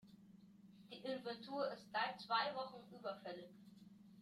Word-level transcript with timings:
Die 0.91 0.97
Inventur 0.97 1.67
ist 1.71 1.91
seit 1.91 2.19
zwei 2.19 2.55
Wochen 2.55 2.81
überfällig. 2.91 3.53